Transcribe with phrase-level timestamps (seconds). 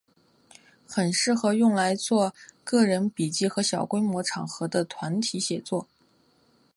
[0.87, 5.87] 很适合用来做个人笔记和小规模场合的团体写作。